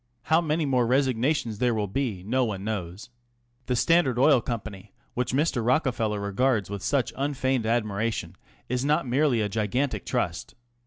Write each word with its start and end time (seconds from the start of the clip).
How 0.23 0.41
many 0.41 0.65
more 0.65 0.87
resignations 0.87 1.59
there 1.59 1.75
will 1.75 1.85
be 1.85 2.23
no 2.23 2.43
one 2.43 2.63
knows. 2.63 3.11
The 3.67 3.75
Standard 3.75 4.17
Oil 4.17 4.41
Company, 4.41 4.91
which 5.13 5.31
Mr. 5.31 5.63
Rockefeller 5.63 6.19
regards 6.19 6.71
with 6.71 6.81
such 6.81 7.13
unfeigned 7.15 7.67
admiration, 7.67 8.35
is 8.67 8.83
not 8.83 9.07
merely 9.07 9.41
a 9.41 9.47
gigantic 9.47 10.03
trust. 10.03 10.55